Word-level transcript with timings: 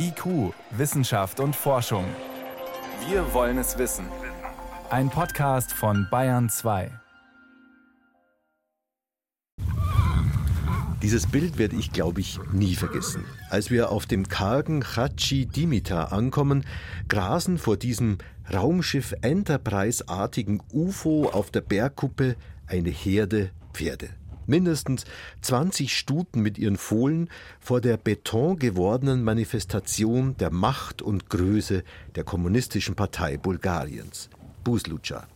IQ, 0.00 0.54
Wissenschaft 0.70 1.40
und 1.40 1.56
Forschung. 1.56 2.04
Wir 3.08 3.34
wollen 3.34 3.58
es 3.58 3.78
wissen. 3.78 4.04
Ein 4.90 5.10
Podcast 5.10 5.72
von 5.72 6.06
Bayern 6.08 6.48
2. 6.48 6.90
Dieses 11.02 11.26
Bild 11.26 11.58
werde 11.58 11.76
ich, 11.76 11.92
glaube 11.92 12.20
ich, 12.20 12.38
nie 12.52 12.76
vergessen. 12.76 13.24
Als 13.50 13.70
wir 13.70 13.90
auf 13.90 14.06
dem 14.06 14.28
kargen 14.28 14.82
Chachi 14.82 15.46
Dimitar 15.46 16.12
ankommen, 16.12 16.64
grasen 17.08 17.58
vor 17.58 17.76
diesem 17.76 18.18
Raumschiff 18.52 19.14
Enterprise-artigen 19.22 20.62
UFO 20.72 21.28
auf 21.28 21.50
der 21.50 21.60
Bergkuppe 21.62 22.36
eine 22.66 22.90
Herde 22.90 23.50
Pferde 23.72 24.10
mindestens 24.48 25.04
20 25.42 25.96
Stuten 25.96 26.40
mit 26.40 26.58
ihren 26.58 26.76
Fohlen 26.76 27.28
vor 27.60 27.80
der 27.80 27.96
betongewordenen 27.96 29.22
Manifestation 29.22 30.36
der 30.38 30.50
Macht 30.50 31.02
und 31.02 31.30
Größe 31.30 31.84
der 32.16 32.24
Kommunistischen 32.24 32.94
Partei 32.94 33.36
Bulgariens, 33.36 34.30
Buslucha. 34.64 35.26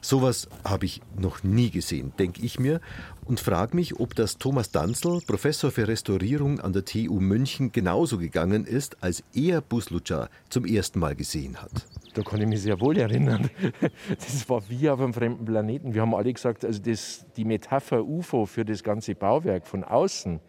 Sowas 0.00 0.48
habe 0.64 0.86
ich 0.86 1.02
noch 1.18 1.42
nie 1.42 1.70
gesehen, 1.70 2.12
denke 2.18 2.42
ich 2.42 2.58
mir, 2.58 2.80
und 3.26 3.38
frage 3.38 3.76
mich, 3.76 4.00
ob 4.00 4.14
das 4.14 4.38
Thomas 4.38 4.70
Danzel, 4.70 5.20
Professor 5.26 5.70
für 5.70 5.86
Restaurierung 5.86 6.60
an 6.60 6.72
der 6.72 6.84
TU 6.84 7.20
München, 7.20 7.70
genauso 7.70 8.18
gegangen 8.18 8.64
ist, 8.64 8.96
als 9.02 9.22
er 9.34 9.60
Buslucha 9.60 10.28
zum 10.48 10.64
ersten 10.64 10.98
Mal 10.98 11.14
gesehen 11.14 11.60
hat. 11.60 11.86
Da 12.14 12.22
kann 12.22 12.40
ich 12.40 12.48
mich 12.48 12.62
sehr 12.62 12.80
wohl 12.80 12.96
erinnern. 12.96 13.50
Das 14.08 14.48
war 14.48 14.62
wie 14.68 14.88
auf 14.88 15.00
einem 15.00 15.14
fremden 15.14 15.44
Planeten. 15.44 15.94
Wir 15.94 16.02
haben 16.02 16.14
alle 16.14 16.32
gesagt, 16.32 16.64
also 16.64 16.80
das, 16.82 17.26
die 17.36 17.44
Metapher 17.44 18.04
UFO 18.04 18.46
für 18.46 18.64
das 18.64 18.82
ganze 18.82 19.14
Bauwerk 19.14 19.66
von 19.66 19.84
außen 19.84 20.40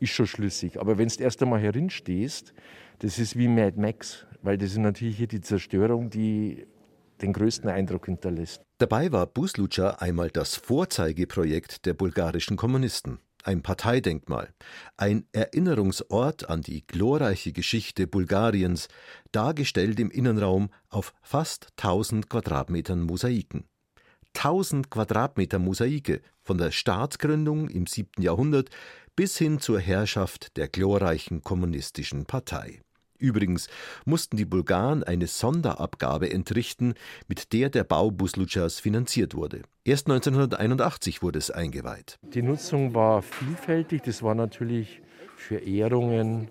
ist 0.00 0.10
schon 0.10 0.26
schlüssig. 0.26 0.80
Aber 0.80 0.98
wenn 0.98 1.08
du 1.08 1.22
erst 1.22 1.42
einmal 1.42 1.90
stehst, 1.90 2.52
das 2.98 3.18
ist 3.18 3.36
wie 3.36 3.48
Mad 3.48 3.80
Max, 3.80 4.26
weil 4.42 4.58
das 4.58 4.72
ist 4.72 4.78
natürlich 4.78 5.16
hier 5.16 5.26
die 5.26 5.40
Zerstörung, 5.40 6.10
die 6.10 6.66
den 7.24 7.32
größten 7.32 7.68
Eindruck 7.70 8.06
hinterlässt. 8.06 8.62
Dabei 8.78 9.10
war 9.10 9.26
Buslucha 9.26 9.90
einmal 9.98 10.30
das 10.30 10.56
Vorzeigeprojekt 10.56 11.86
der 11.86 11.94
bulgarischen 11.94 12.56
Kommunisten, 12.56 13.18
ein 13.42 13.62
Parteidenkmal, 13.62 14.52
ein 14.96 15.26
Erinnerungsort 15.32 16.48
an 16.48 16.60
die 16.60 16.86
glorreiche 16.86 17.52
Geschichte 17.52 18.06
Bulgariens, 18.06 18.88
dargestellt 19.32 19.98
im 20.00 20.10
Innenraum 20.10 20.70
auf 20.90 21.14
fast 21.22 21.68
1000 21.78 22.28
Quadratmetern 22.28 23.00
Mosaiken. 23.02 23.64
1000 24.36 24.90
Quadratmeter 24.90 25.58
Mosaike 25.58 26.20
von 26.42 26.58
der 26.58 26.72
Staatsgründung 26.72 27.68
im 27.68 27.86
7. 27.86 28.20
Jahrhundert 28.20 28.68
bis 29.16 29.38
hin 29.38 29.60
zur 29.60 29.78
Herrschaft 29.78 30.56
der 30.56 30.68
glorreichen 30.68 31.42
kommunistischen 31.42 32.26
Partei. 32.26 32.80
Übrigens 33.18 33.68
mussten 34.04 34.36
die 34.36 34.44
Bulgaren 34.44 35.04
eine 35.04 35.26
Sonderabgabe 35.26 36.30
entrichten, 36.30 36.94
mit 37.28 37.52
der 37.52 37.70
der 37.70 37.84
Bau 37.84 38.10
Busluchas 38.10 38.80
finanziert 38.80 39.34
wurde. 39.34 39.62
Erst 39.84 40.08
1981 40.08 41.22
wurde 41.22 41.38
es 41.38 41.50
eingeweiht. 41.50 42.18
Die 42.22 42.42
Nutzung 42.42 42.94
war 42.94 43.22
vielfältig. 43.22 44.02
Das 44.02 44.22
war 44.22 44.34
natürlich 44.34 45.00
für 45.36 45.56
Ehrungen, 45.56 46.48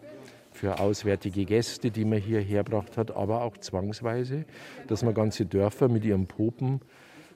für 0.51 0.79
auswärtige 0.79 1.45
Gäste, 1.45 1.91
die 1.91 2.05
man 2.05 2.19
hierher 2.19 2.63
gebracht 2.63 2.97
hat, 2.97 3.11
aber 3.11 3.41
auch 3.41 3.57
zwangsweise, 3.57 4.45
dass 4.87 5.03
man 5.03 5.13
ganze 5.13 5.45
Dörfer 5.45 5.89
mit 5.89 6.05
ihren 6.05 6.27
Popen 6.27 6.81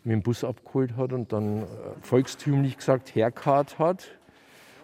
mit 0.03 0.13
dem 0.13 0.23
Bus 0.23 0.43
abgeholt 0.43 0.95
hat 0.95 1.11
und 1.11 1.33
dann 1.33 1.63
äh, 1.63 1.65
volkstümlich 2.01 2.77
gesagt 2.77 3.13
herkart 3.13 3.77
hat 3.77 4.07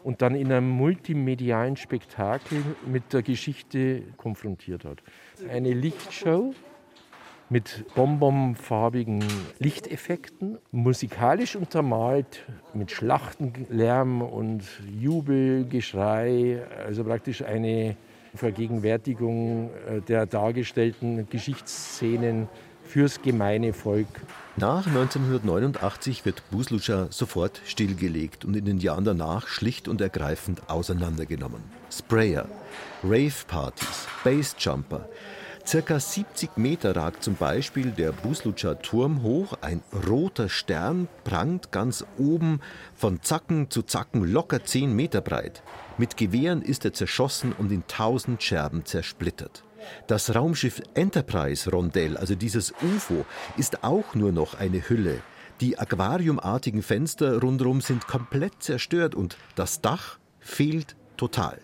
und 0.04 0.22
dann 0.22 0.36
in 0.36 0.52
einem 0.52 0.70
multimedialen 0.70 1.76
Spektakel 1.76 2.64
mit 2.86 3.14
der 3.14 3.22
Geschichte 3.22 4.04
konfrontiert 4.18 4.86
hat. 4.86 5.02
Eine 5.50 5.74
Lichtshow 5.74 6.54
mit 7.50 7.86
bonbonfarbigen 7.94 9.24
Lichteffekten, 9.60 10.58
musikalisch 10.72 11.56
untermalt 11.56 12.46
mit 12.74 12.92
Schlachtenlärm 12.92 14.22
und 14.22 14.64
Jubelgeschrei, 15.00 16.64
also 16.86 17.04
praktisch 17.04 17.44
eine 17.44 17.96
Vergegenwärtigung 18.34 19.70
äh, 19.88 20.02
der 20.02 20.26
dargestellten 20.26 21.30
Geschichtsszenen 21.30 22.48
fürs 22.84 23.22
gemeine 23.22 23.74
Volk. 23.74 24.08
Nach 24.56 24.86
1989 24.86 26.26
wird 26.26 26.44
Buslucha 26.52 27.08
sofort 27.10 27.60
stillgelegt 27.66 28.46
und 28.46 28.56
in 28.56 28.66
den 28.66 28.78
Jahren 28.78 29.04
danach 29.04 29.48
schlicht 29.48 29.88
und 29.88 30.00
ergreifend 30.00 30.70
auseinandergenommen. 30.70 31.64
Sprayer, 31.92 32.48
Rave-Partys, 33.04 34.08
Bassjumper. 34.24 35.10
Circa 35.66 36.00
70 36.00 36.58
Meter 36.58 36.96
ragt 36.96 37.24
zum 37.24 37.34
Beispiel 37.34 37.90
der 37.92 38.12
Buslucha 38.12 38.76
Turm 38.76 39.24
hoch. 39.24 39.54
Ein 39.62 39.82
roter 40.08 40.50
Stern 40.50 41.08
prangt 41.24 41.72
ganz 41.72 42.06
oben, 42.20 42.60
von 42.94 43.24
Zacken 43.24 43.72
zu 43.72 43.82
Zacken 43.82 44.24
locker 44.24 44.64
10 44.64 44.96
Meter 44.96 45.22
breit. 45.22 45.64
Mit 45.98 46.16
Gewehren 46.16 46.62
ist 46.62 46.86
er 46.86 46.94
zerschossen 46.94 47.54
und 47.54 47.72
in 47.72 47.88
tausend 47.88 48.44
Scherben 48.44 48.86
zersplittert. 48.86 49.64
Das 50.08 50.36
Raumschiff 50.36 50.82
Enterprise 50.94 51.70
Rondell, 51.70 52.18
also 52.18 52.36
dieses 52.36 52.74
UFO, 52.82 53.26
ist 53.58 53.84
auch 53.84 54.16
nur 54.16 54.32
noch 54.32 54.56
eine 54.56 54.90
Hülle. 54.90 55.22
Die 55.62 55.78
aquariumartigen 55.78 56.82
Fenster 56.82 57.40
rundherum 57.40 57.82
sind 57.82 58.08
komplett 58.08 58.62
zerstört 58.62 59.16
und 59.16 59.38
das 59.56 59.82
Dach 59.82 60.18
fehlt 60.40 60.96
total. 61.18 61.60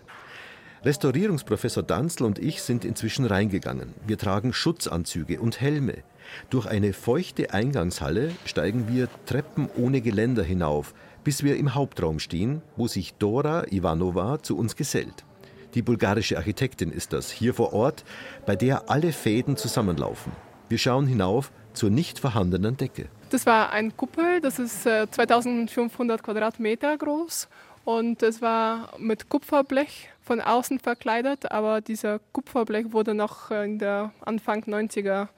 Restaurierungsprofessor 0.82 1.82
Danzl 1.82 2.24
und 2.24 2.38
ich 2.38 2.62
sind 2.62 2.86
inzwischen 2.86 3.26
reingegangen. 3.26 3.92
Wir 4.06 4.16
tragen 4.16 4.54
Schutzanzüge 4.54 5.38
und 5.40 5.60
Helme. 5.60 6.02
Durch 6.48 6.66
eine 6.66 6.94
feuchte 6.94 7.52
Eingangshalle 7.52 8.30
steigen 8.46 8.88
wir 8.88 9.08
Treppen 9.26 9.68
ohne 9.76 10.00
Geländer 10.00 10.42
hinauf, 10.42 10.94
bis 11.22 11.42
wir 11.42 11.56
im 11.58 11.74
Hauptraum 11.74 12.18
stehen, 12.18 12.62
wo 12.76 12.88
sich 12.88 13.14
Dora 13.14 13.66
Ivanova 13.70 14.42
zu 14.42 14.56
uns 14.56 14.74
gesellt. 14.76 15.26
Die 15.74 15.82
bulgarische 15.82 16.36
Architektin 16.36 16.90
ist 16.90 17.12
das, 17.12 17.30
hier 17.30 17.54
vor 17.54 17.72
Ort, 17.72 18.04
bei 18.46 18.56
der 18.56 18.90
alle 18.90 19.12
Fäden 19.12 19.56
zusammenlaufen. 19.56 20.32
Wir 20.68 20.78
schauen 20.78 21.06
hinauf 21.06 21.52
zur 21.72 21.90
nicht 21.90 22.18
vorhandenen 22.18 22.76
Decke. 22.76 23.08
Das 23.30 23.46
war 23.46 23.70
ein 23.70 23.96
Kuppel, 23.96 24.40
das 24.40 24.58
ist 24.58 24.82
2500 24.82 26.18
äh, 26.18 26.22
Quadratmeter 26.22 26.98
groß 26.98 27.48
und 27.84 28.22
es 28.22 28.42
war 28.42 28.92
mit 28.98 29.28
Kupferblech 29.28 30.10
von 30.20 30.40
außen 30.40 30.80
verkleidet, 30.80 31.50
aber 31.50 31.80
dieser 31.80 32.18
Kupferblech 32.32 32.92
wurde 32.92 33.14
noch 33.14 33.50
in 33.50 33.78
der 33.78 34.12
Anfang 34.20 34.64
90er 34.64 35.28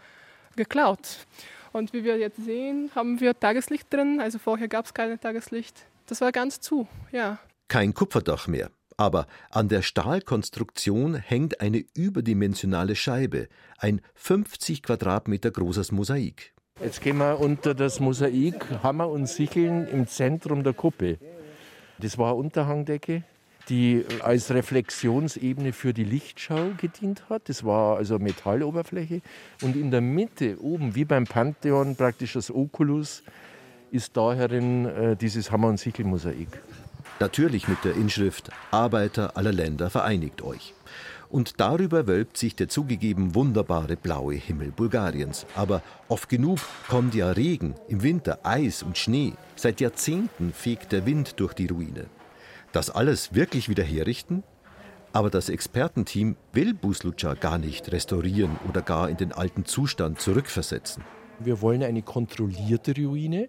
geklaut. 0.56 1.26
Und 1.72 1.92
wie 1.92 2.04
wir 2.04 2.19
jetzt 2.19 2.44
sehen, 2.44 2.91
haben 2.94 3.21
wir 3.21 3.38
Tageslicht 3.38 3.92
drin, 3.92 4.21
also 4.21 4.38
vorher 4.38 4.69
gab 4.69 4.87
es 4.87 4.94
kein 4.94 5.19
Tageslicht. 5.21 5.87
Das 6.06 6.21
war 6.21 6.32
ganz 6.32 6.60
zu, 6.60 6.88
ja. 7.10 7.38
Kein 7.69 7.94
Kupferdach 7.94 8.47
mehr. 8.48 8.71
Aber 9.02 9.26
an 9.50 9.66
der 9.66 9.82
Stahlkonstruktion 9.82 11.16
hängt 11.16 11.60
eine 11.60 11.84
überdimensionale 11.96 12.94
Scheibe, 12.94 13.48
ein 13.76 14.00
50 14.14 14.84
Quadratmeter 14.84 15.50
großes 15.50 15.90
Mosaik. 15.90 16.54
Jetzt 16.80 17.00
gehen 17.00 17.16
wir 17.16 17.41
unter 17.41 17.74
das 17.74 17.98
Mosaik 17.98 18.64
Hammer 18.84 19.08
und 19.08 19.26
Sicheln 19.26 19.88
im 19.88 20.06
Zentrum 20.06 20.62
der 20.62 20.72
Kuppel. 20.72 21.18
Das 21.98 22.16
war 22.16 22.28
eine 22.28 22.36
Unterhangdecke, 22.36 23.24
die 23.68 24.04
als 24.20 24.52
Reflexionsebene 24.52 25.72
für 25.72 25.92
die 25.92 26.04
Lichtschau 26.04 26.70
gedient 26.76 27.28
hat. 27.28 27.48
Das 27.48 27.64
war 27.64 27.96
also 27.96 28.14
eine 28.14 28.22
Metalloberfläche. 28.22 29.20
Und 29.62 29.74
in 29.74 29.91
der 29.91 30.00
Mitte, 30.00 30.62
oben, 30.62 30.94
wie 30.94 31.04
beim 31.04 31.24
Pantheon, 31.24 31.96
praktisch 31.96 32.34
das 32.34 32.52
Oculus, 32.52 33.24
ist 33.91 34.16
daherin 34.16 34.86
äh, 34.86 35.16
dieses 35.16 35.50
Hammer- 35.50 35.70
und 35.70 35.80
Sichelmosaik. 35.80 36.62
Natürlich 37.22 37.69
mit 37.69 37.84
der 37.84 37.94
Inschrift 37.94 38.50
Arbeiter 38.72 39.37
aller 39.37 39.53
Länder 39.53 39.91
vereinigt 39.91 40.43
euch. 40.43 40.75
Und 41.31 41.60
darüber 41.60 42.09
wölbt 42.09 42.37
sich 42.37 42.57
der 42.57 42.69
zugegeben 42.69 43.36
wunderbare 43.36 43.95
blaue 43.95 44.34
Himmel 44.34 44.72
Bulgariens. 44.72 45.47
Aber 45.54 45.83
oft 46.09 46.28
genug 46.28 46.59
kommt 46.89 47.15
ja 47.15 47.30
Regen, 47.30 47.77
im 47.86 48.03
Winter 48.03 48.41
Eis 48.42 48.83
und 48.83 48.98
Schnee. 48.98 49.34
Seit 49.54 49.80
Jahrzehnten 49.80 50.53
fegt 50.53 50.91
der 50.91 51.07
Wind 51.07 51.39
durch 51.39 51.54
die 51.54 51.69
Ruine. 51.69 52.07
Das 52.72 52.91
alles 52.91 53.33
wirklich 53.33 53.68
wieder 53.68 53.84
herrichten? 53.84 54.42
Aber 55.13 55.30
das 55.30 55.48
Expertenteam 55.48 56.34
will 56.53 56.75
Buslucha 56.75 57.34
gar 57.34 57.59
nicht 57.59 57.92
restaurieren 57.92 58.59
oder 58.68 58.83
gar 58.83 59.09
in 59.09 59.16
den 59.16 59.30
alten 59.30 59.65
Zustand 59.65 60.21
zurückversetzen. 60.21 61.04
Wir 61.38 61.60
wollen 61.60 61.82
eine 61.82 62.02
kontrollierte 62.02 62.94
Ruine. 62.96 63.48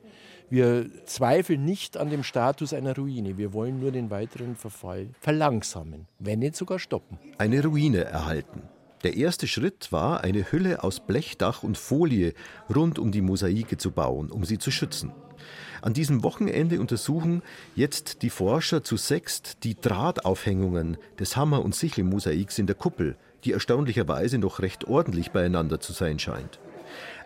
Wir 0.49 0.87
zweifeln 1.05 1.65
nicht 1.65 1.97
an 1.97 2.09
dem 2.09 2.23
Status 2.23 2.73
einer 2.73 2.95
Ruine. 2.95 3.37
Wir 3.37 3.53
wollen 3.53 3.79
nur 3.79 3.91
den 3.91 4.09
weiteren 4.09 4.55
Verfall 4.55 5.09
verlangsamen, 5.19 6.05
wenn 6.19 6.39
nicht 6.39 6.55
sogar 6.55 6.79
stoppen. 6.79 7.17
Eine 7.37 7.63
Ruine 7.63 8.03
erhalten. 8.03 8.63
Der 9.03 9.17
erste 9.17 9.47
Schritt 9.47 9.91
war, 9.91 10.23
eine 10.23 10.51
Hülle 10.51 10.83
aus 10.83 11.01
Blechdach 11.01 11.63
und 11.63 11.77
Folie 11.77 12.33
rund 12.73 12.99
um 12.99 13.11
die 13.11 13.21
Mosaike 13.21 13.77
zu 13.77 13.91
bauen, 13.91 14.31
um 14.31 14.45
sie 14.45 14.59
zu 14.59 14.71
schützen. 14.71 15.11
An 15.81 15.93
diesem 15.93 16.23
Wochenende 16.23 16.79
untersuchen 16.79 17.41
jetzt 17.75 18.21
die 18.21 18.29
Forscher 18.29 18.83
zu 18.85 18.95
sechst 18.95 19.65
die 19.65 19.75
Drahtaufhängungen 19.75 20.97
des 21.19 21.35
Hammer- 21.35 21.65
und 21.65 21.75
Sichelmosaiks 21.75 22.57
in 22.59 22.67
der 22.67 22.75
Kuppel, 22.75 23.17
die 23.43 23.51
erstaunlicherweise 23.51 24.37
noch 24.37 24.61
recht 24.61 24.85
ordentlich 24.85 25.31
beieinander 25.31 25.81
zu 25.81 25.91
sein 25.91 26.19
scheint. 26.19 26.59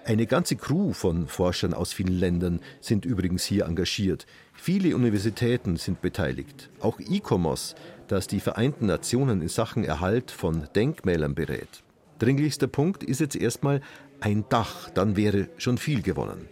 Eine 0.06 0.25
ganze 0.25 0.56
Crew 0.56 0.94
von 0.94 1.28
Forschern 1.28 1.74
aus 1.74 1.94
vielen 1.94 2.18
Ländern 2.18 2.62
sind 2.80 3.06
übrigens 3.06 3.44
hier 3.44 3.66
engagiert. 3.66 4.25
Viele 4.54 4.96
Universitäten 4.96 5.75
sind 5.78 6.02
beteiligt. 6.02 6.69
Auch 6.80 7.00
ICOMOS, 7.00 7.75
das 8.08 8.28
die 8.28 8.40
Vereinten 8.40 8.86
Nationen 8.86 9.42
in 9.42 9.50
Sachen 9.50 9.84
Erhalt 9.84 10.31
von 10.31 10.68
Denkmälern 10.75 11.36
berät. 11.36 11.84
Dringlichster 12.19 12.68
Punkt 12.68 13.04
ist 13.04 13.19
jetzt 13.19 13.36
erstmal 13.36 13.81
ein 14.19 14.46
Dach, 14.50 14.90
dann 14.90 15.16
wäre 15.16 15.50
schon 15.58 15.78
viel 15.78 16.02
gewonnen. 16.02 16.48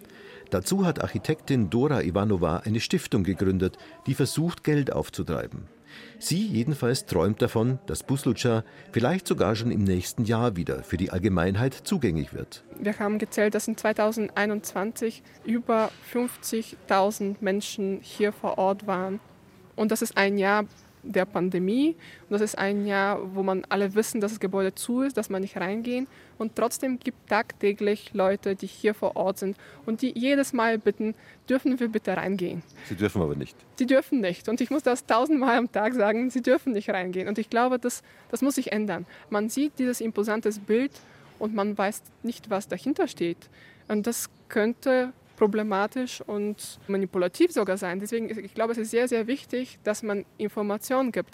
Dazu 0.52 0.86
hat 0.86 1.02
Architektin 1.02 1.70
Dora 1.70 2.04
Ivanova 2.04 2.58
eine 2.58 2.80
Stiftung 2.80 3.24
gegründet, 3.24 3.78
die 4.06 4.14
versucht, 4.14 4.64
Geld 4.64 4.94
aufzutreiben. 4.94 5.64
Sie 6.20 6.46
jedenfalls 6.46 7.06
träumt 7.06 7.42
davon, 7.42 7.80
dass 7.86 8.04
Buslucha 8.04 8.64
vielleicht 8.92 9.28
sogar 9.28 9.56
schon 9.56 9.72
im 9.72 9.84
nächsten 9.84 10.26
Jahr 10.26 10.56
wieder 10.56 10.84
für 10.84 10.98
die 10.98 11.12
Allgemeinheit 11.12 11.74
zugänglich 11.74 12.34
wird. 12.34 12.64
Wir 12.80 12.98
haben 13.00 13.20
gezählt, 13.20 13.54
dass 13.56 13.68
in 13.68 13.78
2021 13.78 15.24
über 15.44 15.92
50.000 16.14 17.38
Menschen 17.42 18.00
hier 18.02 18.32
vor 18.32 18.58
Ort 18.58 18.88
waren. 18.88 19.20
Und 19.76 19.92
das 19.92 20.02
ist 20.02 20.18
ein 20.18 20.38
Jahr 20.38 20.66
der 21.06 21.26
Pandemie. 21.26 21.96
Und 22.24 22.32
das 22.32 22.42
ist 22.42 22.58
ein 22.58 22.86
Jahr, 22.86 23.20
wo 23.36 23.44
man 23.44 23.66
alle 23.70 23.96
wissen, 23.96 24.22
dass 24.22 24.32
das 24.32 24.40
Gebäude 24.40 24.76
zu 24.76 25.02
ist, 25.02 25.18
dass 25.18 25.30
man 25.30 25.42
nicht 25.42 25.58
reingehen. 25.58 26.08
Und 26.38 26.56
trotzdem 26.56 27.00
gibt 27.00 27.18
es 27.24 27.30
tagtäglich 27.30 28.14
Leute, 28.14 28.56
die 28.56 28.68
hier 28.68 28.94
vor 28.94 29.16
Ort 29.16 29.40
sind 29.40 29.58
und 29.86 30.02
die 30.02 30.18
jedes 30.18 30.52
Mal 30.54 30.78
bitten, 30.78 31.16
dürfen 31.50 31.80
wir 31.80 31.88
bitte 31.88 32.18
reingehen. 32.18 32.64
Sie 32.90 32.96
dürfen 32.96 33.22
aber 33.22 33.36
nicht. 33.36 33.56
Sie 33.78 33.86
dürfen 33.86 34.20
nicht. 34.20 34.50
Und 34.50 34.60
ich 34.62 34.70
muss 34.70 34.84
das 34.84 35.06
tausendmal 35.06 35.58
am 35.58 35.72
Tag 35.72 35.94
sagen, 35.94 36.30
sie 36.30 36.42
dürfen 36.42 36.74
nicht 36.74 36.90
reingehen. 36.90 37.28
Und 37.28 37.38
ich 37.38 37.50
glaube, 37.50 37.80
das, 37.80 38.04
das 38.32 38.42
muss 38.42 38.56
sich 38.56 38.72
ändern. 38.72 39.06
Man 39.30 39.50
sieht 39.50 39.80
dieses 39.80 40.02
imposantes 40.02 40.60
Bild 40.60 40.92
und 41.40 41.54
man 41.54 41.78
weiß 41.78 42.02
nicht, 42.24 42.50
was 42.50 42.68
dahinter 42.68 43.08
steht. 43.08 43.50
Und 43.88 44.08
das 44.08 44.30
könnte 44.50 45.14
problematisch 45.36 46.22
und 46.22 46.80
manipulativ 46.88 47.52
sogar 47.52 47.78
sein. 47.78 48.00
Deswegen, 48.00 48.30
ich 48.30 48.54
glaube, 48.54 48.72
es 48.74 48.78
ist 48.78 48.92
sehr, 48.92 49.08
sehr 49.08 49.28
wichtig, 49.28 49.80
dass 49.84 50.04
man 50.04 50.26
Informationen 50.38 51.12
gibt. 51.12 51.16